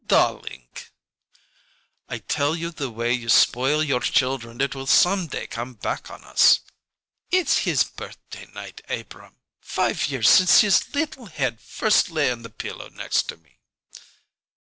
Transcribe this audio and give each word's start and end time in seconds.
"Darlink" 0.07 0.89
"I 2.09 2.17
tell 2.17 2.55
you 2.55 2.71
the 2.71 2.89
way 2.89 3.13
you 3.13 3.29
spoil 3.29 3.83
your 3.83 3.99
children 3.99 4.59
it 4.59 4.73
will 4.73 4.87
some 4.87 5.27
day 5.27 5.45
come 5.45 5.75
back 5.75 6.09
on 6.09 6.23
us." 6.23 6.61
"It's 7.29 7.59
his 7.69 7.83
birthday 7.83 8.47
night, 8.51 8.81
Abrahm 8.89 9.35
five 9.59 10.07
years 10.09 10.27
since 10.27 10.61
his 10.61 10.95
little 10.95 11.27
head 11.27 11.61
first 11.61 12.09
lay 12.09 12.31
on 12.31 12.41
the 12.41 12.49
pillow 12.49 12.89
next 12.89 13.29
to 13.29 13.37
me." 13.37 13.59